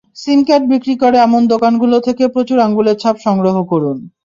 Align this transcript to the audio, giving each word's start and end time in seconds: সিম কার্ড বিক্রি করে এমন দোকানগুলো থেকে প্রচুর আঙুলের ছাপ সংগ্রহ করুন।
সিম 0.17 0.39
কার্ড 0.47 0.63
বিক্রি 0.71 0.95
করে 1.01 1.17
এমন 1.19 1.41
দোকানগুলো 1.53 1.97
থেকে 2.07 2.23
প্রচুর 2.33 2.57
আঙুলের 2.59 2.97
ছাপ 3.01 3.15
সংগ্রহ 3.25 3.55
করুন। 3.71 3.97